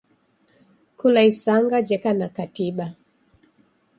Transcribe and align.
Kula 0.99 1.21
isanga 1.31 1.77
jeka 1.87 2.11
na 2.19 2.27
katiba. 2.35 2.85